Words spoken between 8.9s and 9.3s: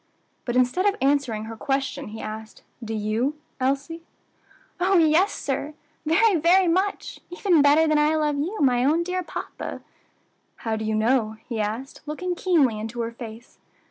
dear